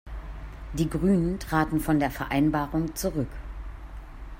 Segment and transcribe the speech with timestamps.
[0.73, 3.29] Die Grünen traten von der Vereinbarung zurück.